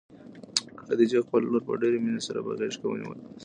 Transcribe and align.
خدیجې 0.85 1.19
خپله 1.25 1.45
لور 1.51 1.61
په 1.67 1.71
ډېرې 1.81 1.99
مینې 2.03 2.21
سره 2.27 2.39
په 2.45 2.51
غېږ 2.59 2.73
کې 2.79 2.87
ونیوله. 2.87 3.23